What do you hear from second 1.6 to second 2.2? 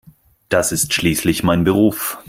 Beruf.